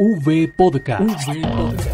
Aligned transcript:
V 0.00 0.46
Podcast. 0.56 1.28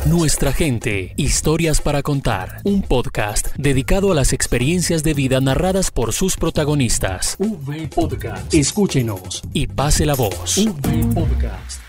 Nuestra 0.04 0.52
gente, 0.52 1.14
historias 1.16 1.80
para 1.80 2.03
contar. 2.03 2.58
Un 2.62 2.83
podcast 2.83 3.57
dedicado 3.57 4.12
a 4.12 4.15
las 4.15 4.34
experiencias 4.34 5.03
de 5.03 5.15
vida 5.15 5.41
narradas 5.41 5.90
por 5.90 6.12
sus 6.12 6.37
protagonistas. 6.37 7.38
V 7.38 7.88
Podcast. 7.88 8.53
Escúchenos 8.53 9.43
y 9.54 9.69
pase 9.69 10.04
la 10.04 10.14
voz. 10.14 10.59
V 10.59 11.14
Podcast. 11.14 11.80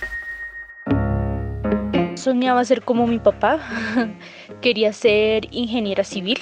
Soñaba 2.18 2.64
ser 2.64 2.84
como 2.84 3.08
mi 3.08 3.20
papá. 3.20 3.60
Quería 4.62 4.94
ser 4.94 5.50
ingeniera 5.52 6.06
civil. 6.06 6.40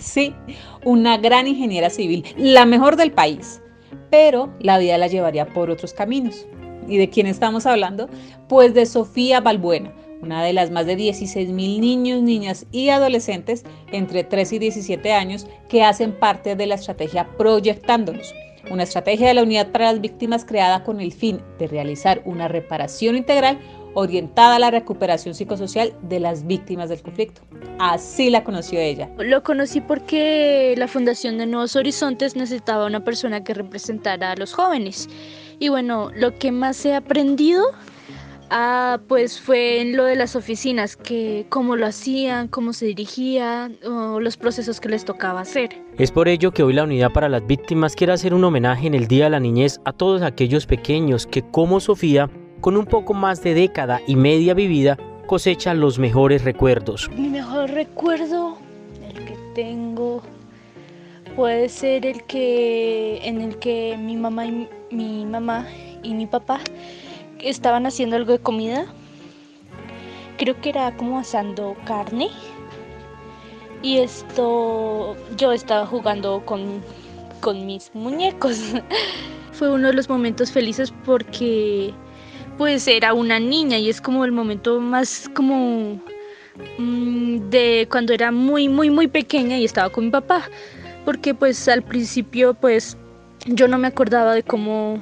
Sí, 0.00 0.34
una 0.82 1.18
gran 1.18 1.46
ingeniera 1.46 1.90
civil, 1.90 2.24
la 2.38 2.64
mejor 2.64 2.96
del 2.96 3.12
país. 3.12 3.60
Pero 4.10 4.56
la 4.60 4.78
vida 4.78 4.96
la 4.96 5.08
llevaría 5.08 5.52
por 5.52 5.68
otros 5.68 5.92
caminos. 5.92 6.46
¿Y 6.90 6.98
de 6.98 7.08
quién 7.08 7.28
estamos 7.28 7.66
hablando? 7.66 8.10
Pues 8.48 8.74
de 8.74 8.84
Sofía 8.84 9.40
Balbuena, 9.40 9.92
una 10.22 10.42
de 10.42 10.52
las 10.52 10.72
más 10.72 10.86
de 10.86 10.96
16 10.96 11.48
mil 11.48 11.80
niños, 11.80 12.20
niñas 12.20 12.66
y 12.72 12.88
adolescentes 12.88 13.64
entre 13.92 14.24
3 14.24 14.54
y 14.54 14.58
17 14.58 15.12
años 15.12 15.46
que 15.68 15.84
hacen 15.84 16.12
parte 16.12 16.56
de 16.56 16.66
la 16.66 16.74
estrategia 16.74 17.28
Proyectándonos, 17.38 18.34
una 18.72 18.82
estrategia 18.82 19.28
de 19.28 19.34
la 19.34 19.44
Unidad 19.44 19.70
para 19.70 19.92
las 19.92 20.00
Víctimas 20.00 20.44
creada 20.44 20.82
con 20.82 21.00
el 21.00 21.12
fin 21.12 21.40
de 21.60 21.68
realizar 21.68 22.22
una 22.24 22.48
reparación 22.48 23.16
integral 23.16 23.60
orientada 23.94 24.56
a 24.56 24.58
la 24.58 24.70
recuperación 24.70 25.34
psicosocial 25.34 25.92
de 26.02 26.20
las 26.20 26.46
víctimas 26.46 26.88
del 26.88 27.02
conflicto. 27.02 27.42
Así 27.78 28.30
la 28.30 28.44
conoció 28.44 28.78
ella. 28.78 29.08
Lo 29.18 29.42
conocí 29.42 29.80
porque 29.80 30.74
la 30.76 30.88
Fundación 30.88 31.38
de 31.38 31.46
Nuevos 31.46 31.76
Horizontes 31.76 32.36
necesitaba 32.36 32.86
una 32.86 33.04
persona 33.04 33.42
que 33.42 33.54
representara 33.54 34.32
a 34.32 34.36
los 34.36 34.52
jóvenes. 34.52 35.08
Y 35.60 35.68
bueno, 35.68 36.10
lo 36.16 36.36
que 36.36 36.50
más 36.50 36.84
he 36.84 36.96
aprendido 36.96 37.64
Ah, 38.52 38.98
pues 39.06 39.40
fue 39.40 39.80
en 39.80 39.96
lo 39.96 40.04
de 40.04 40.16
las 40.16 40.34
oficinas, 40.34 40.96
que 40.96 41.46
cómo 41.48 41.76
lo 41.76 41.86
hacían, 41.86 42.48
cómo 42.48 42.72
se 42.72 42.86
dirigían, 42.86 43.76
o 43.86 44.18
los 44.18 44.36
procesos 44.36 44.80
que 44.80 44.88
les 44.88 45.04
tocaba 45.04 45.40
hacer. 45.40 45.70
Es 45.98 46.10
por 46.10 46.26
ello 46.26 46.50
que 46.50 46.64
hoy 46.64 46.72
la 46.72 46.82
Unidad 46.82 47.12
para 47.12 47.28
las 47.28 47.46
Víctimas 47.46 47.94
quiere 47.94 48.12
hacer 48.12 48.34
un 48.34 48.42
homenaje 48.42 48.88
en 48.88 48.94
el 48.94 49.06
Día 49.06 49.24
de 49.24 49.30
la 49.30 49.40
Niñez 49.40 49.80
a 49.84 49.92
todos 49.92 50.22
aquellos 50.22 50.66
pequeños 50.66 51.28
que, 51.28 51.42
como 51.42 51.78
Sofía, 51.78 52.28
con 52.60 52.76
un 52.76 52.86
poco 52.86 53.14
más 53.14 53.40
de 53.44 53.54
década 53.54 54.00
y 54.08 54.16
media 54.16 54.52
vivida, 54.52 54.98
cosechan 55.28 55.78
los 55.78 56.00
mejores 56.00 56.42
recuerdos. 56.42 57.08
Mi 57.16 57.28
mejor 57.28 57.70
recuerdo, 57.70 58.58
el 59.08 59.24
que 59.26 59.36
tengo, 59.54 60.22
puede 61.40 61.70
ser 61.70 62.04
el 62.04 62.22
que 62.24 63.18
en 63.26 63.40
el 63.40 63.58
que 63.58 63.96
mi 63.96 64.14
mamá 64.14 64.44
y 64.44 64.68
mi 64.90 65.24
mamá 65.24 65.66
y 66.02 66.12
mi 66.12 66.26
papá 66.26 66.60
estaban 67.38 67.86
haciendo 67.86 68.16
algo 68.16 68.32
de 68.32 68.40
comida. 68.40 68.84
Creo 70.36 70.60
que 70.60 70.68
era 70.68 70.94
como 70.98 71.18
asando 71.18 71.74
carne. 71.86 72.28
Y 73.82 74.00
esto, 74.00 75.16
yo 75.38 75.52
estaba 75.52 75.86
jugando 75.86 76.44
con, 76.44 76.82
con 77.40 77.64
mis 77.64 77.90
muñecos. 77.94 78.60
Fue 79.52 79.70
uno 79.70 79.86
de 79.86 79.94
los 79.94 80.10
momentos 80.10 80.52
felices 80.52 80.92
porque 81.06 81.94
pues 82.58 82.86
era 82.86 83.14
una 83.14 83.40
niña 83.40 83.78
y 83.78 83.88
es 83.88 84.02
como 84.02 84.26
el 84.26 84.32
momento 84.32 84.78
más 84.78 85.30
como 85.34 85.98
mm, 86.76 87.48
de 87.48 87.88
cuando 87.90 88.12
era 88.12 88.30
muy 88.30 88.68
muy 88.68 88.90
muy 88.90 89.08
pequeña 89.08 89.56
y 89.56 89.64
estaba 89.64 89.88
con 89.88 90.04
mi 90.04 90.10
papá 90.10 90.46
porque 91.10 91.34
pues 91.34 91.66
al 91.66 91.82
principio 91.82 92.54
pues 92.54 92.96
yo 93.46 93.66
no 93.66 93.78
me 93.78 93.88
acordaba 93.88 94.32
de 94.32 94.44
cómo 94.44 95.00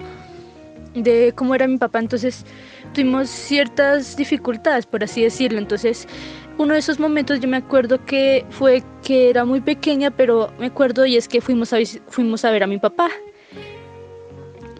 de 0.94 1.34
cómo 1.36 1.54
era 1.54 1.66
mi 1.68 1.76
papá, 1.76 1.98
entonces 1.98 2.46
tuvimos 2.94 3.28
ciertas 3.28 4.16
dificultades, 4.16 4.86
por 4.86 5.04
así 5.04 5.22
decirlo. 5.22 5.58
Entonces, 5.58 6.08
uno 6.56 6.72
de 6.72 6.80
esos 6.80 6.98
momentos 6.98 7.40
yo 7.40 7.48
me 7.48 7.58
acuerdo 7.58 8.02
que 8.06 8.46
fue 8.48 8.82
que 9.02 9.28
era 9.28 9.44
muy 9.44 9.60
pequeña, 9.60 10.10
pero 10.10 10.50
me 10.58 10.68
acuerdo 10.68 11.04
y 11.04 11.18
es 11.18 11.28
que 11.28 11.42
fuimos 11.42 11.74
a, 11.74 11.76
fuimos 12.06 12.42
a 12.46 12.52
ver 12.52 12.62
a 12.62 12.66
mi 12.66 12.78
papá. 12.78 13.10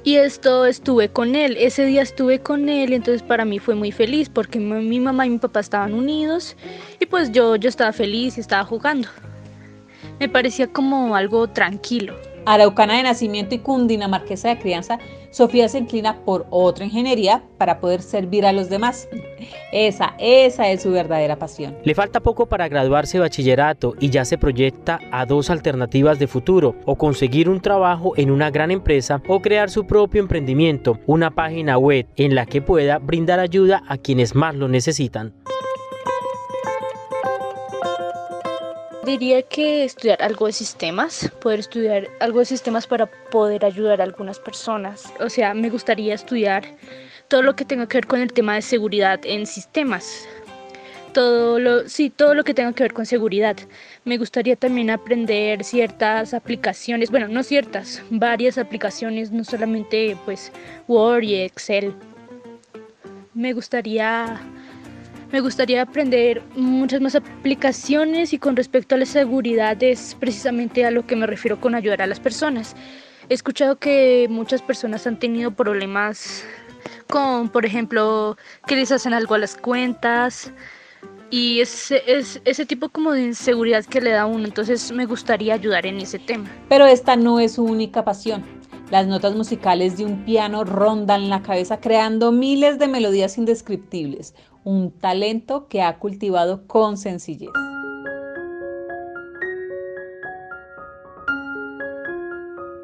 Y 0.03 0.15
esto 0.15 0.65
estuve 0.65 1.11
con 1.11 1.37
él, 1.37 1.59
ese 1.59 1.85
día 1.85 2.01
estuve 2.01 2.39
con 2.41 2.71
él 2.71 2.93
y 2.93 2.95
entonces 2.95 3.23
para 3.23 3.45
mí 3.45 3.59
fue 3.59 3.75
muy 3.75 3.93
feliz 3.93 4.31
porque 4.31 4.59
mi 4.59 4.99
mamá 4.99 5.27
y 5.27 5.31
mi 5.31 5.39
papá 5.39 5.61
estaban 5.61 5.93
unidos 5.93 6.57
y 6.99 7.05
pues 7.05 7.33
yo, 7.33 7.57
yo 7.57 7.69
estaba 7.69 7.93
feliz 7.93 8.39
y 8.39 8.41
estaba 8.41 8.65
jugando. 8.65 9.09
Me 10.19 10.29
parecía 10.29 10.67
como 10.69 11.15
algo 11.15 11.49
tranquilo. 11.49 12.15
Araucana 12.47 12.97
de 12.97 13.03
nacimiento 13.03 13.55
y 13.55 13.59
cundinamarquesa 13.59 14.49
de 14.49 14.59
crianza, 14.59 14.99
Sofía 15.31 15.69
se 15.69 15.79
inclina 15.79 16.25
por 16.25 16.47
otra 16.49 16.87
ingeniería 16.87 17.43
para 17.59 17.81
poder 17.81 18.01
servir 18.01 18.47
a 18.47 18.53
los 18.53 18.71
demás. 18.71 19.09
Esa, 19.71 20.15
esa 20.19 20.71
es 20.71 20.83
su 20.83 20.91
verdadera 20.91 21.37
pasión. 21.37 21.77
Le 21.85 21.95
falta 21.95 22.21
poco 22.21 22.47
para 22.47 22.69
graduarse 22.69 23.19
de 23.19 23.23
bachillerato 23.23 23.95
y 24.01 24.09
ya 24.09 24.25
se 24.25 24.39
proyecta 24.39 24.99
a 25.13 25.27
dos 25.27 25.51
alternativas 25.51 26.19
de 26.19 26.27
futuro, 26.27 26.77
o 26.87 26.97
conseguir 26.97 27.51
un 27.51 27.61
trabajo 27.61 28.15
en 28.17 28.31
una 28.31 28.51
gran 28.51 28.71
empresa 28.71 29.23
o 29.29 29.43
crear 29.43 29.69
su 29.69 29.87
propio 29.87 30.23
emprendimiento, 30.23 30.99
una 31.07 31.31
página 31.31 31.77
web 31.77 32.07
en 32.17 32.35
la 32.35 32.47
que 32.47 32.63
pueda 32.63 32.99
brindar 32.99 33.41
ayuda 33.41 33.83
a 33.89 33.99
quienes 33.99 34.35
más 34.35 34.55
lo 34.55 34.69
necesitan. 34.69 35.35
Diría 39.09 39.41
que 39.41 39.85
estudiar 39.85 40.23
algo 40.23 40.49
de 40.49 40.53
sistemas, 40.53 41.33
poder 41.41 41.61
estudiar 41.61 42.09
algo 42.21 42.41
de 42.41 42.45
sistemas 42.45 42.87
para 42.87 43.07
poder 43.07 43.65
ayudar 43.65 44.03
a 44.03 44.05
algunas 44.05 44.39
personas. 44.39 45.11
O 45.19 45.31
sea, 45.31 45.55
me 45.55 45.71
gustaría 45.71 46.13
estudiar 46.13 46.65
todo 47.29 47.41
lo 47.41 47.57
que 47.57 47.65
tenga 47.65 47.89
que 47.89 47.97
ver 47.97 48.07
con 48.07 48.21
el 48.21 48.35
tema 48.35 48.57
de 48.57 48.61
seguridad 48.61 49.19
en 49.25 49.47
sistemas. 49.47 50.29
Todo 51.15 51.59
lo, 51.59 51.89
sí, 51.89 52.11
todo 52.11 52.35
lo 52.35 52.45
que 52.45 52.53
tenga 52.53 52.75
que 52.75 52.83
ver 52.83 52.93
con 52.93 53.07
seguridad. 53.07 53.57
Me 54.05 54.19
gustaría 54.19 54.57
también 54.57 54.91
aprender 54.91 55.65
ciertas 55.65 56.35
aplicaciones, 56.35 57.11
bueno, 57.11 57.29
no 57.29 57.43
ciertas, 57.43 58.03
varias 58.11 58.59
aplicaciones, 58.59 59.33
no 59.33 59.43
solamente 59.43 60.19
pues 60.27 60.53
Word 60.87 61.23
y 61.23 61.35
Excel. 61.37 61.95
Me 63.33 63.55
gustaría 63.55 64.39
me 65.31 65.41
gustaría 65.41 65.83
aprender 65.83 66.43
muchas 66.57 67.01
más 67.01 67.15
aplicaciones 67.15 68.33
y 68.33 68.39
con 68.39 68.57
respecto 68.57 68.95
a 68.95 68.99
la 68.99 69.07
seguridad 69.07 69.83
es 69.83 70.17
precisamente 70.19 70.85
a 70.85 70.91
lo 70.91 71.07
que 71.07 71.17
me 71.17 71.27
refiero 71.27 71.61
con 71.61 71.75
ayudar 71.75 72.03
a 72.03 72.07
las 72.07 72.21
personas. 72.21 72.75
He 73.29 73.35
escuchado 73.35 73.77
que 73.77 74.27
muchas 74.31 74.63
personas 74.63 75.07
han 75.07 75.19
tenido 75.19 75.51
problemas 75.51 76.45
con, 77.09 77.51
por 77.51 77.67
ejemplo, 77.67 78.37
que 78.67 78.77
les 78.77 78.91
hacen 78.91 79.13
algo 79.13 79.35
a 79.35 79.39
las 79.39 79.57
cuentas 79.57 80.51
y 81.31 81.61
es, 81.61 81.91
es 81.91 82.41
ese 82.47 82.65
tipo 82.65 82.89
como 82.89 83.13
de 83.13 83.25
inseguridad 83.25 83.85
que 83.85 84.01
le 84.01 84.13
da 84.13 84.23
a 84.23 84.27
uno. 84.27 84.47
Entonces 84.47 84.91
me 84.93 85.05
gustaría 85.05 85.55
ayudar 85.55 85.85
en 85.85 85.99
ese 85.99 86.19
tema. 86.19 86.49
Pero 86.71 86.87
esta 86.87 87.17
no 87.17 87.39
es 87.39 87.53
su 87.53 87.65
única 87.65 88.03
pasión. 88.03 88.58
Las 88.91 89.07
notas 89.07 89.35
musicales 89.35 89.99
de 89.99 90.07
un 90.07 90.25
piano 90.25 90.65
rondan 90.65 91.29
la 91.29 91.43
cabeza 91.43 91.79
creando 91.79 92.33
miles 92.33 92.79
de 92.79 92.89
melodías 92.89 93.37
indescriptibles, 93.37 94.35
un 94.65 94.91
talento 94.91 95.69
que 95.69 95.83
ha 95.83 95.99
cultivado 95.99 96.67
con 96.67 96.97
sencillez. 96.97 97.51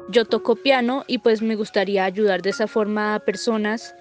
Yo 0.09 0.25
toco 0.25 0.55
piano 0.55 1.03
y 1.07 1.17
pues 1.17 1.41
me 1.41 1.55
gustaría 1.55 2.05
ayudar 2.05 2.43
de 2.43 2.51
esa 2.51 2.67
forma 2.67 3.15
a 3.15 3.19
personas 3.19 3.95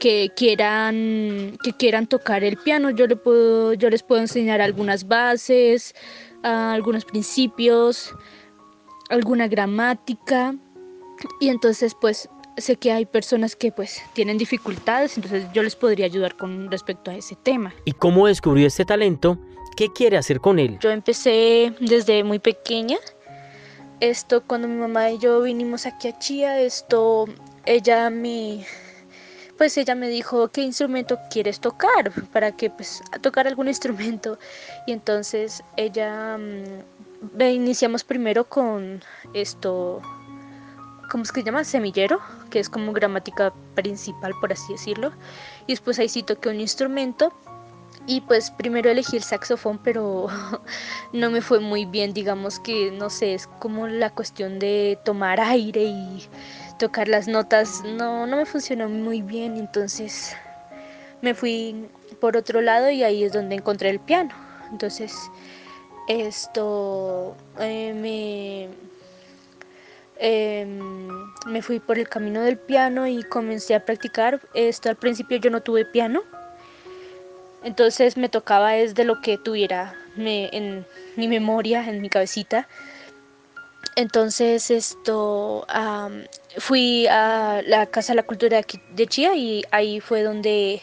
que 0.00 0.32
quieran, 0.34 1.58
que 1.62 1.72
quieran 1.78 2.06
tocar 2.06 2.42
el 2.42 2.56
piano. 2.56 2.88
Yo, 2.88 3.06
le 3.06 3.16
puedo, 3.16 3.74
yo 3.74 3.90
les 3.90 4.02
puedo 4.02 4.22
enseñar 4.22 4.62
algunas 4.62 5.06
bases, 5.06 5.94
algunos 6.42 7.04
principios, 7.04 8.14
alguna 9.10 9.46
gramática. 9.46 10.54
Y 11.40 11.48
entonces 11.48 11.94
pues 11.94 12.28
sé 12.56 12.76
que 12.76 12.92
hay 12.92 13.06
personas 13.06 13.56
que 13.56 13.72
pues 13.72 14.00
tienen 14.12 14.38
dificultades, 14.38 15.16
entonces 15.16 15.46
yo 15.52 15.62
les 15.62 15.76
podría 15.76 16.06
ayudar 16.06 16.36
con 16.36 16.70
respecto 16.70 17.10
a 17.10 17.14
ese 17.14 17.36
tema. 17.36 17.74
¿Y 17.84 17.92
cómo 17.92 18.26
descubrió 18.26 18.66
este 18.66 18.84
talento? 18.84 19.38
¿Qué 19.76 19.92
quiere 19.92 20.16
hacer 20.16 20.40
con 20.40 20.58
él? 20.58 20.78
Yo 20.80 20.90
empecé 20.90 21.74
desde 21.80 22.22
muy 22.22 22.38
pequeña. 22.38 22.98
Esto 24.00 24.42
cuando 24.46 24.68
mi 24.68 24.76
mamá 24.76 25.10
y 25.10 25.18
yo 25.18 25.42
vinimos 25.42 25.86
aquí 25.86 26.08
a 26.08 26.18
Chía, 26.18 26.60
esto 26.60 27.26
ella 27.64 28.10
me 28.10 28.64
pues 29.56 29.78
ella 29.78 29.94
me 29.94 30.08
dijo 30.08 30.48
qué 30.48 30.62
instrumento 30.62 31.18
quieres 31.30 31.60
tocar 31.60 32.10
para 32.32 32.52
que 32.52 32.70
pues 32.70 33.02
tocar 33.20 33.46
algún 33.46 33.68
instrumento 33.68 34.36
y 34.86 34.92
entonces 34.92 35.62
ella 35.76 36.36
mm, 36.36 37.40
iniciamos 37.40 38.02
primero 38.02 38.44
con 38.44 39.02
esto 39.32 40.02
¿cómo 41.14 41.22
es 41.22 41.30
que 41.30 41.42
se 41.42 41.46
llama? 41.46 41.62
Semillero, 41.62 42.18
que 42.50 42.58
es 42.58 42.68
como 42.68 42.92
gramática 42.92 43.52
principal, 43.76 44.32
por 44.40 44.52
así 44.52 44.72
decirlo. 44.72 45.12
Y 45.68 45.74
después 45.74 45.96
ahí 46.00 46.08
sí 46.08 46.24
toqué 46.24 46.48
un 46.48 46.58
instrumento. 46.58 47.32
Y 48.08 48.22
pues 48.22 48.50
primero 48.50 48.90
elegí 48.90 49.16
el 49.16 49.22
saxofón, 49.22 49.78
pero 49.78 50.26
no 51.12 51.30
me 51.30 51.40
fue 51.40 51.60
muy 51.60 51.84
bien, 51.84 52.14
digamos 52.14 52.58
que, 52.58 52.90
no 52.90 53.10
sé, 53.10 53.34
es 53.34 53.46
como 53.46 53.86
la 53.86 54.10
cuestión 54.10 54.58
de 54.58 54.98
tomar 55.04 55.38
aire 55.38 55.84
y 55.84 56.26
tocar 56.80 57.06
las 57.06 57.28
notas, 57.28 57.84
no, 57.84 58.26
no 58.26 58.36
me 58.36 58.44
funcionó 58.44 58.88
muy 58.88 59.22
bien, 59.22 59.56
entonces 59.56 60.34
me 61.22 61.32
fui 61.32 61.88
por 62.20 62.36
otro 62.36 62.60
lado 62.60 62.90
y 62.90 63.04
ahí 63.04 63.22
es 63.22 63.32
donde 63.32 63.54
encontré 63.54 63.88
el 63.90 64.00
piano. 64.00 64.34
Entonces, 64.72 65.14
esto 66.08 67.36
eh, 67.60 67.94
me, 67.94 68.68
em, 70.18 70.93
me 71.54 71.62
fui 71.62 71.78
por 71.78 72.00
el 72.00 72.08
camino 72.08 72.42
del 72.42 72.58
piano 72.58 73.06
y 73.06 73.22
comencé 73.22 73.76
a 73.76 73.84
practicar. 73.84 74.40
Esto 74.54 74.88
al 74.88 74.96
principio 74.96 75.36
yo 75.36 75.50
no 75.50 75.62
tuve 75.62 75.84
piano, 75.84 76.24
entonces 77.62 78.16
me 78.16 78.28
tocaba 78.28 78.76
es 78.76 78.96
de 78.96 79.04
lo 79.04 79.20
que 79.20 79.38
tuviera 79.38 79.94
en 80.16 80.84
mi 81.14 81.28
memoria, 81.28 81.88
en 81.88 82.00
mi 82.00 82.10
cabecita. 82.10 82.66
Entonces 83.94 84.72
esto 84.72 85.64
fui 86.58 87.06
a 87.06 87.62
la 87.64 87.86
Casa 87.86 88.14
de 88.14 88.16
la 88.16 88.24
Cultura 88.24 88.60
de 88.90 89.06
Chía 89.06 89.36
y 89.36 89.62
ahí 89.70 90.00
fue 90.00 90.24
donde 90.24 90.82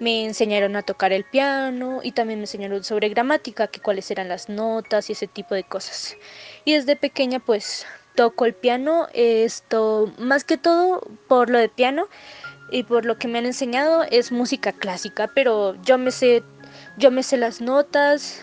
me 0.00 0.26
enseñaron 0.26 0.76
a 0.76 0.82
tocar 0.82 1.14
el 1.14 1.24
piano 1.24 2.00
y 2.02 2.12
también 2.12 2.40
me 2.40 2.44
enseñaron 2.44 2.84
sobre 2.84 3.08
gramática, 3.08 3.68
que 3.68 3.80
cuáles 3.80 4.10
eran 4.10 4.28
las 4.28 4.50
notas 4.50 5.08
y 5.08 5.14
ese 5.14 5.28
tipo 5.28 5.54
de 5.54 5.64
cosas. 5.64 6.14
Y 6.66 6.74
desde 6.74 6.94
pequeña 6.94 7.40
pues 7.40 7.86
toco 8.18 8.46
el 8.46 8.52
piano, 8.52 9.06
esto 9.14 10.12
más 10.18 10.42
que 10.42 10.58
todo 10.58 11.08
por 11.28 11.50
lo 11.50 11.58
de 11.60 11.68
piano 11.68 12.08
y 12.68 12.82
por 12.82 13.04
lo 13.04 13.16
que 13.16 13.28
me 13.28 13.38
han 13.38 13.46
enseñado 13.46 14.02
es 14.02 14.32
música 14.32 14.72
clásica, 14.72 15.30
pero 15.36 15.80
yo 15.84 15.98
me 15.98 16.10
sé, 16.10 16.42
yo 16.96 17.12
me 17.12 17.22
sé 17.22 17.36
las 17.36 17.60
notas, 17.60 18.42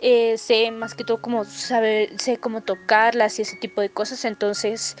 eh, 0.00 0.38
sé 0.38 0.70
más 0.70 0.94
que 0.94 1.04
todo 1.04 1.20
cómo 1.20 1.44
saber, 1.44 2.18
sé 2.18 2.38
cómo 2.38 2.62
tocarlas 2.62 3.38
y 3.38 3.42
ese 3.42 3.56
tipo 3.56 3.82
de 3.82 3.90
cosas, 3.90 4.24
entonces 4.24 4.96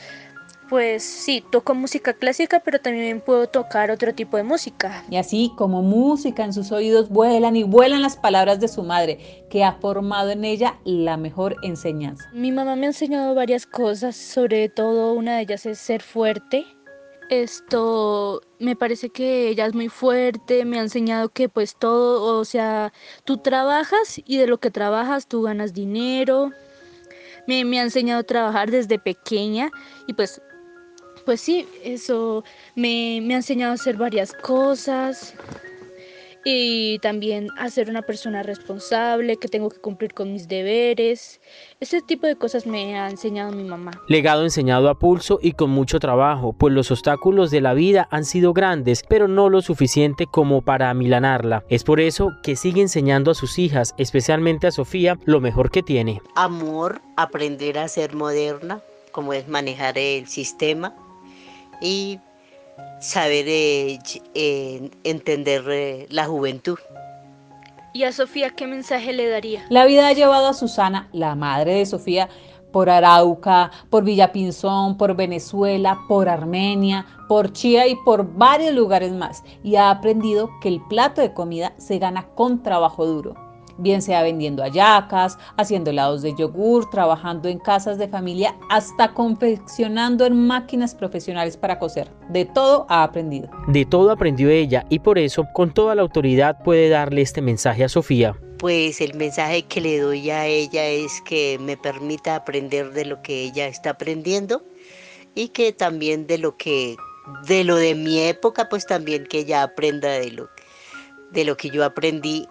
pues 0.68 1.02
sí, 1.02 1.44
toco 1.50 1.74
música 1.74 2.14
clásica, 2.14 2.60
pero 2.60 2.80
también 2.80 3.20
puedo 3.20 3.48
tocar 3.48 3.90
otro 3.90 4.14
tipo 4.14 4.36
de 4.36 4.42
música. 4.42 5.04
Y 5.10 5.16
así 5.16 5.52
como 5.56 5.82
música 5.82 6.44
en 6.44 6.52
sus 6.52 6.72
oídos 6.72 7.08
vuelan 7.08 7.56
y 7.56 7.62
vuelan 7.62 8.02
las 8.02 8.16
palabras 8.16 8.60
de 8.60 8.68
su 8.68 8.82
madre, 8.82 9.44
que 9.50 9.64
ha 9.64 9.72
formado 9.74 10.30
en 10.30 10.44
ella 10.44 10.78
la 10.84 11.16
mejor 11.16 11.56
enseñanza. 11.62 12.28
Mi 12.32 12.52
mamá 12.52 12.76
me 12.76 12.86
ha 12.86 12.90
enseñado 12.90 13.34
varias 13.34 13.66
cosas, 13.66 14.16
sobre 14.16 14.68
todo 14.68 15.12
una 15.14 15.36
de 15.36 15.42
ellas 15.42 15.66
es 15.66 15.78
ser 15.78 16.02
fuerte, 16.02 16.64
esto 17.30 18.42
me 18.58 18.76
parece 18.76 19.08
que 19.08 19.48
ella 19.48 19.66
es 19.66 19.74
muy 19.74 19.88
fuerte, 19.88 20.64
me 20.64 20.78
ha 20.78 20.82
enseñado 20.82 21.30
que 21.30 21.48
pues 21.48 21.76
todo, 21.76 22.38
o 22.38 22.44
sea, 22.44 22.92
tú 23.24 23.38
trabajas 23.38 24.20
y 24.24 24.36
de 24.36 24.46
lo 24.46 24.58
que 24.58 24.70
trabajas 24.70 25.26
tú 25.26 25.42
ganas 25.42 25.72
dinero. 25.72 26.50
Me, 27.46 27.64
me 27.64 27.78
ha 27.80 27.82
enseñado 27.82 28.20
a 28.20 28.24
trabajar 28.24 28.70
desde 28.70 28.98
pequeña 28.98 29.70
y 30.06 30.14
pues, 30.14 30.40
pues 31.24 31.40
sí, 31.40 31.66
eso 31.82 32.44
me, 32.74 33.20
me 33.22 33.34
ha 33.34 33.38
enseñado 33.38 33.72
a 33.72 33.74
hacer 33.74 33.96
varias 33.96 34.32
cosas 34.32 35.34
y 36.44 36.98
también 36.98 37.48
a 37.56 37.70
ser 37.70 37.88
una 37.88 38.02
persona 38.02 38.42
responsable, 38.42 39.38
que 39.38 39.48
tengo 39.48 39.70
que 39.70 39.80
cumplir 39.80 40.12
con 40.12 40.32
mis 40.32 40.46
deberes. 40.46 41.40
Ese 41.80 42.02
tipo 42.02 42.26
de 42.26 42.36
cosas 42.36 42.66
me 42.66 42.98
ha 42.98 43.08
enseñado 43.08 43.52
mi 43.52 43.64
mamá. 43.64 43.92
Legado 44.08 44.44
enseñado 44.44 44.88
a 44.90 44.98
pulso 44.98 45.38
y 45.42 45.52
con 45.52 45.70
mucho 45.70 45.98
trabajo, 45.98 46.52
pues 46.52 46.74
los 46.74 46.90
obstáculos 46.90 47.50
de 47.50 47.62
la 47.62 47.74
vida 47.74 48.06
han 48.10 48.24
sido 48.24 48.52
grandes, 48.52 49.02
pero 49.08 49.26
no 49.26 49.48
lo 49.48 49.62
suficiente 49.62 50.26
como 50.26 50.62
para 50.62 50.90
amilanarla. 50.90 51.64
Es 51.68 51.82
por 51.82 52.00
eso 52.00 52.32
que 52.42 52.56
sigue 52.56 52.82
enseñando 52.82 53.30
a 53.30 53.34
sus 53.34 53.58
hijas, 53.58 53.94
especialmente 53.96 54.66
a 54.66 54.70
Sofía, 54.70 55.18
lo 55.24 55.40
mejor 55.40 55.70
que 55.70 55.82
tiene. 55.82 56.20
Amor, 56.34 57.00
aprender 57.16 57.78
a 57.78 57.88
ser 57.88 58.14
moderna, 58.14 58.80
como 59.12 59.32
es 59.32 59.48
manejar 59.48 59.96
el 59.96 60.26
sistema 60.26 60.94
y 61.80 62.20
saber 63.00 63.44
eh, 63.48 63.98
eh, 64.34 64.90
entender 65.04 65.64
eh, 65.68 66.06
la 66.10 66.26
juventud. 66.26 66.78
¿Y 67.92 68.02
a 68.02 68.12
Sofía 68.12 68.50
qué 68.50 68.66
mensaje 68.66 69.12
le 69.12 69.28
daría? 69.28 69.64
La 69.68 69.86
vida 69.86 70.08
ha 70.08 70.12
llevado 70.12 70.48
a 70.48 70.54
Susana, 70.54 71.08
la 71.12 71.34
madre 71.34 71.74
de 71.74 71.86
Sofía, 71.86 72.28
por 72.72 72.90
Arauca, 72.90 73.70
por 73.88 74.02
Villapinzón, 74.02 74.96
por 74.96 75.14
Venezuela, 75.14 76.00
por 76.08 76.28
Armenia, 76.28 77.06
por 77.28 77.52
Chía 77.52 77.86
y 77.86 77.94
por 78.04 78.34
varios 78.34 78.74
lugares 78.74 79.12
más. 79.12 79.44
Y 79.62 79.76
ha 79.76 79.90
aprendido 79.90 80.50
que 80.60 80.68
el 80.68 80.80
plato 80.88 81.20
de 81.20 81.32
comida 81.32 81.72
se 81.78 81.98
gana 81.98 82.26
con 82.34 82.64
trabajo 82.64 83.06
duro 83.06 83.43
bien 83.78 84.02
sea 84.02 84.22
vendiendo 84.22 84.62
ayacas, 84.62 85.38
haciendo 85.56 85.90
helados 85.90 86.22
de 86.22 86.34
yogur, 86.34 86.88
trabajando 86.90 87.48
en 87.48 87.58
casas 87.58 87.98
de 87.98 88.08
familia, 88.08 88.54
hasta 88.70 89.12
confeccionando 89.12 90.26
en 90.26 90.46
máquinas 90.46 90.94
profesionales 90.94 91.56
para 91.56 91.78
coser. 91.78 92.10
De 92.28 92.44
todo 92.44 92.86
ha 92.88 93.02
aprendido. 93.02 93.48
De 93.68 93.84
todo 93.84 94.10
aprendió 94.10 94.50
ella 94.50 94.84
y 94.88 94.98
por 95.00 95.18
eso 95.18 95.46
con 95.52 95.72
toda 95.72 95.94
la 95.94 96.02
autoridad 96.02 96.62
puede 96.62 96.88
darle 96.88 97.22
este 97.22 97.42
mensaje 97.42 97.84
a 97.84 97.88
Sofía. 97.88 98.36
Pues 98.58 99.00
el 99.00 99.14
mensaje 99.14 99.62
que 99.62 99.80
le 99.80 99.98
doy 99.98 100.30
a 100.30 100.46
ella 100.46 100.86
es 100.86 101.20
que 101.22 101.58
me 101.60 101.76
permita 101.76 102.36
aprender 102.36 102.92
de 102.92 103.04
lo 103.04 103.20
que 103.20 103.42
ella 103.42 103.66
está 103.66 103.90
aprendiendo 103.90 104.62
y 105.34 105.48
que 105.48 105.72
también 105.72 106.26
de 106.26 106.38
lo 106.38 106.56
que 106.56 106.96
de 107.46 107.64
lo 107.64 107.76
de 107.76 107.94
mi 107.94 108.20
época 108.20 108.68
pues 108.68 108.86
también 108.86 109.24
que 109.26 109.40
ella 109.40 109.62
aprenda 109.62 110.10
de 110.10 110.30
lo 110.30 110.48
de 111.32 111.44
lo 111.44 111.56
que 111.56 111.70
yo 111.70 111.84
aprendí 111.84 112.46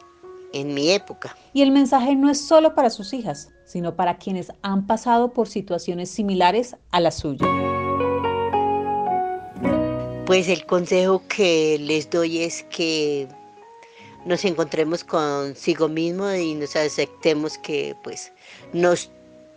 en 0.54 0.74
mi 0.74 0.92
época. 0.92 1.36
Y 1.54 1.62
el 1.62 1.72
mensaje 1.72 2.16
no 2.16 2.30
es 2.30 2.40
solo 2.40 2.74
para 2.76 2.90
sus 2.90 3.14
hijas, 3.14 3.50
sino 3.66 3.96
para 3.96 4.18
quienes 4.18 4.52
han 4.62 4.88
pasado 4.88 5.34
por 5.34 5.50
situaciones 5.50 6.10
similares 6.10 6.76
a 6.92 7.00
la 7.00 7.12
suya. 7.12 7.46
Pues 10.26 10.48
el 10.48 10.66
consejo 10.66 11.22
que 11.28 11.78
les 11.80 12.10
doy 12.10 12.44
es 12.44 12.64
que 12.70 13.28
nos 14.26 14.46
encontremos 14.46 15.04
consigo 15.04 15.90
mismo 15.90 16.32
y 16.32 16.56
nos 16.56 16.76
aceptemos 16.76 17.58
que 17.58 17.96
pues 18.04 18.32
nos 18.72 19.12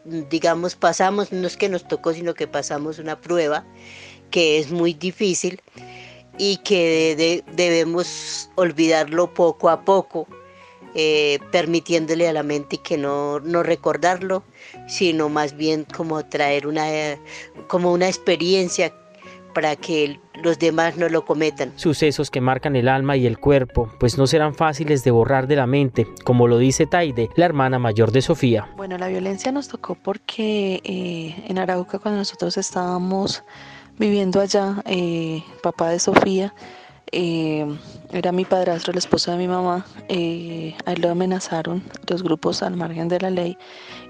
digamos 0.04 0.74
pasamos, 0.74 1.32
no 1.32 1.46
es 1.46 1.56
que 1.56 1.68
nos 1.68 1.86
tocó, 1.86 2.12
sino 2.12 2.34
que 2.34 2.46
pasamos 2.46 2.98
una 2.98 3.20
prueba 3.20 3.64
que 4.30 4.58
es 4.58 4.70
muy 4.70 4.92
difícil 4.92 5.60
y 6.38 6.58
que 6.58 7.42
debemos 7.54 8.50
olvidarlo 8.56 9.32
poco 9.32 9.68
a 9.68 9.84
poco 9.84 10.26
eh, 10.94 11.38
permitiéndole 11.52 12.28
a 12.28 12.32
la 12.32 12.42
mente 12.42 12.78
que 12.78 12.96
no, 12.96 13.40
no 13.40 13.62
recordarlo, 13.62 14.42
sino 14.86 15.28
más 15.28 15.56
bien 15.56 15.84
como 15.84 16.24
traer 16.24 16.66
una, 16.66 16.86
como 17.68 17.92
una 17.92 18.06
experiencia 18.06 18.92
para 19.56 19.74
que 19.74 20.20
los 20.42 20.58
demás 20.58 20.98
no 20.98 21.08
lo 21.08 21.24
cometan. 21.24 21.72
Sucesos 21.76 22.30
que 22.30 22.42
marcan 22.42 22.76
el 22.76 22.88
alma 22.88 23.16
y 23.16 23.26
el 23.26 23.38
cuerpo, 23.38 23.90
pues 23.98 24.18
no 24.18 24.26
serán 24.26 24.54
fáciles 24.54 25.02
de 25.02 25.10
borrar 25.10 25.46
de 25.46 25.56
la 25.56 25.66
mente, 25.66 26.06
como 26.24 26.46
lo 26.46 26.58
dice 26.58 26.84
Taide, 26.84 27.30
la 27.36 27.46
hermana 27.46 27.78
mayor 27.78 28.12
de 28.12 28.20
Sofía. 28.20 28.68
Bueno, 28.76 28.98
la 28.98 29.08
violencia 29.08 29.50
nos 29.52 29.68
tocó 29.68 29.94
porque 29.94 30.82
eh, 30.84 31.44
en 31.48 31.58
Arauca 31.58 31.98
cuando 31.98 32.18
nosotros 32.18 32.58
estábamos 32.58 33.44
viviendo 33.98 34.42
allá, 34.42 34.82
eh, 34.84 35.42
papá 35.62 35.88
de 35.88 36.00
Sofía, 36.00 36.52
eh, 37.10 37.66
era 38.16 38.32
mi 38.32 38.44
padrastro, 38.44 38.92
el 38.92 38.98
esposo 38.98 39.30
de 39.30 39.36
mi 39.36 39.46
mamá, 39.46 39.84
eh, 40.08 40.74
a 40.86 40.92
él 40.92 41.02
lo 41.02 41.10
amenazaron 41.10 41.82
los 42.08 42.22
grupos 42.22 42.62
al 42.62 42.76
margen 42.76 43.08
de 43.08 43.20
la 43.20 43.30
ley 43.30 43.58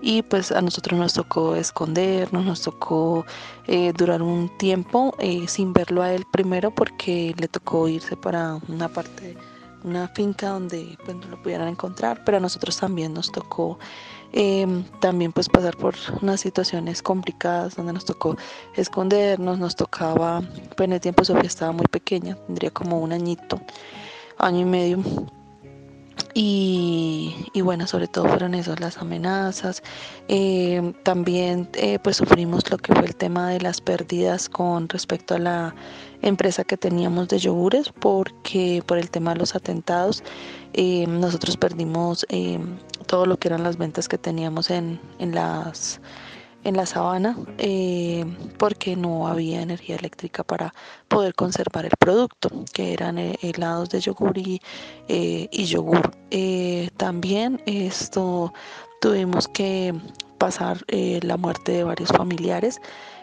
y 0.01 0.23
pues 0.23 0.53
a 0.53 0.63
nosotros 0.63 0.99
nos 0.99 1.15
tocó 1.15 1.57
escondernos, 1.57 2.45
nos 2.45 2.63
tocó 2.63 3.27
eh, 3.67 3.93
durar 3.97 4.23
un 4.23 4.49
tiempo 4.59 5.15
sin 5.49 5.73
verlo 5.73 6.03
a 6.03 6.13
él 6.13 6.25
primero 6.31 6.71
porque 6.71 7.35
le 7.39 7.49
tocó 7.49 7.89
irse 7.89 8.17
para 8.17 8.59
una 8.69 8.89
parte, 8.89 9.37
una 9.83 10.09
finca 10.09 10.51
donde 10.51 10.97
pues, 11.05 11.17
no 11.17 11.27
lo 11.27 11.43
pudieran 11.43 11.69
encontrar, 11.69 12.23
pero 12.25 12.37
a 12.37 12.41
nosotros 12.41 12.77
también 12.77 13.13
nos 13.13 13.33
tocó 13.33 13.79
Em, 14.33 14.85
también 15.01 15.33
pues 15.33 15.49
pasar 15.49 15.77
por 15.77 15.95
unas 16.21 16.41
situaciones 16.41 17.03
complicadas 17.03 17.77
donde 17.77 17.93
nos 17.93 18.05
tocó 18.05 18.37
escondernos, 18.75 19.59
nos 19.59 19.77
tocaba, 19.77 20.43
pues 20.77 20.87
en 20.87 20.93
el 20.93 21.01
tiempo 21.01 21.25
Sofía 21.25 21.47
estaba 21.47 21.73
muy 21.73 21.87
pequeña, 21.87 22.37
tendría 22.47 22.71
como 22.71 23.01
un 23.01 23.13
añito, 23.13 23.61
año 24.39 24.61
y 24.61 24.65
medio. 24.65 25.03
Y, 26.39 27.63
bueno, 27.63 27.87
sobre 27.87 28.09
todo 28.09 28.29
fueron 28.29 28.55
esas 28.55 28.79
las 28.79 28.99
amenazas. 28.99 29.83
Em, 30.29 30.93
también 31.03 31.67
eh, 31.73 31.99
pues 31.99 32.19
sufrimos 32.19 32.71
lo 32.71 32.77
que 32.77 32.95
fue 32.95 33.07
el 33.07 33.17
tema 33.17 33.49
de 33.49 33.63
las 33.63 33.81
pérdidas 33.81 34.51
con 34.51 34.87
respecto 34.91 35.35
a 35.37 35.39
la 35.39 35.75
empresa 36.21 36.63
que 36.65 36.77
teníamos 36.77 37.29
de 37.29 37.39
yogures 37.39 37.91
porque 37.99 38.83
por 38.85 38.99
el 38.99 39.09
tema 39.09 39.33
de 39.33 39.39
los 39.41 39.55
atentados 39.55 40.23
em, 40.75 41.21
nosotros 41.21 41.57
perdimos 41.57 42.27
todo 43.07 43.25
lo 43.25 43.39
que 43.39 43.49
eran 43.49 43.63
las 43.63 43.79
ventas 43.79 44.07
que 44.07 44.19
teníamos 44.19 44.71
en, 44.71 45.01
en 45.19 45.35
las 45.35 46.01
en 46.67 46.77
la 46.77 46.85
sabana 46.85 47.37
eh, 47.59 48.25
porque 48.59 48.97
no 48.97 49.29
había 49.29 49.63
energía 49.63 49.95
eléctrica 49.95 50.43
para 50.43 50.75
poder 51.07 51.33
conservar 51.35 51.85
el 51.85 51.93
producto, 51.97 52.51
que 52.73 52.93
eran 52.93 53.19
eh, 53.19 53.39
helados 53.41 53.91
de 53.91 54.01
yogur 54.01 54.37
y, 54.37 54.61
eh, 55.07 55.49
yogur. 55.53 56.11
también 56.97 57.63
esto 57.67 58.53
tuvimos 59.01 59.47
que 59.47 59.95
pasar 60.39 60.85
la 60.89 61.37
muerte 61.37 61.73
de 61.73 61.85
varios 61.85 62.11
familiares 62.11 62.81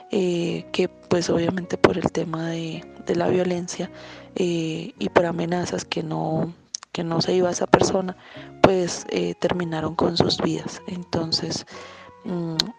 que 0.10 0.90
pues 1.10 1.30
obviamente 1.30 1.78
por 1.78 1.98
el 1.98 2.12
tema 2.12 2.50
de, 2.50 2.84
la 3.16 3.28
violencia 3.28 3.92
y 4.36 5.10
por 5.14 5.26
amenazas 5.26 5.84
que 5.84 6.02
no, 6.02 6.54
que 6.94 7.04
no 7.04 7.22
se 7.22 7.34
iba 7.34 7.52
esa 7.52 7.68
persona, 7.68 8.16
pues 8.62 9.06
terminaron 9.40 9.96
con 9.96 10.16
sus 10.18 10.38
vidas. 10.38 10.82
Entonces, 10.88 11.66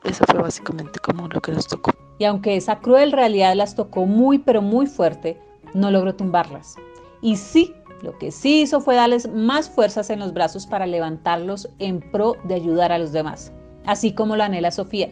eso 0.04 0.24
fue 0.26 0.40
básicamente 0.40 0.98
como 1.00 1.28
lo 1.28 1.40
que 1.40 1.52
nos 1.52 1.66
tocó. 1.66 1.92
Y 2.18 2.24
aunque 2.24 2.56
esa 2.56 2.78
cruel 2.78 3.12
realidad 3.12 3.54
las 3.54 3.74
tocó 3.74 4.06
muy, 4.06 4.38
pero 4.38 4.62
muy 4.62 4.86
fuerte, 4.86 5.40
no 5.74 5.90
logró 5.90 6.14
tumbarlas. 6.14 6.76
Y 7.20 7.36
sí, 7.36 7.74
lo 8.02 8.16
que 8.18 8.30
sí 8.30 8.62
hizo 8.62 8.80
fue 8.80 8.94
darles 8.94 9.28
más 9.30 9.68
fuerzas 9.68 10.10
en 10.10 10.20
los 10.20 10.32
brazos 10.32 10.66
para 10.66 10.86
levantarlos 10.86 11.68
en 11.78 12.00
pro 12.00 12.36
de 12.44 12.54
ayudar 12.54 12.92
a 12.92 12.98
los 12.98 13.12
demás, 13.12 13.52
así 13.86 14.12
como 14.12 14.36
lo 14.36 14.42
anhela 14.42 14.70
Sofía, 14.70 15.10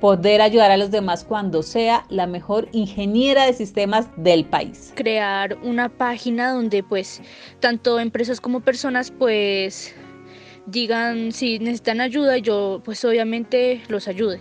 poder 0.00 0.40
ayudar 0.40 0.70
a 0.70 0.76
los 0.76 0.90
demás 0.90 1.24
cuando 1.24 1.62
sea 1.62 2.04
la 2.08 2.26
mejor 2.26 2.68
ingeniera 2.72 3.44
de 3.44 3.52
sistemas 3.52 4.08
del 4.16 4.44
país. 4.44 4.92
Crear 4.94 5.58
una 5.64 5.88
página 5.88 6.52
donde 6.52 6.82
pues 6.82 7.20
tanto 7.60 7.98
empresas 7.98 8.40
como 8.40 8.60
personas 8.60 9.10
pues 9.10 9.94
digan 10.70 11.32
si 11.32 11.58
necesitan 11.58 12.00
ayuda, 12.00 12.38
yo 12.38 12.80
pues 12.84 13.04
obviamente 13.04 13.82
los 13.88 14.08
ayude. 14.08 14.40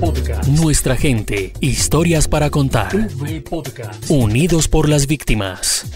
Podcast. 0.00 0.48
Nuestra 0.48 0.96
gente. 0.96 1.52
Historias 1.60 2.28
para 2.28 2.50
contar. 2.50 2.88
Podcast. 3.48 4.10
Unidos 4.10 4.68
por 4.68 4.88
las 4.88 5.06
víctimas. 5.06 5.86